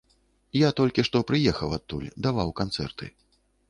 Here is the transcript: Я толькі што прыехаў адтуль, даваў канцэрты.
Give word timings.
Я 0.59 0.69
толькі 0.79 1.05
што 1.11 1.23
прыехаў 1.33 1.79
адтуль, 1.79 2.11
даваў 2.29 2.49
канцэрты. 2.65 3.05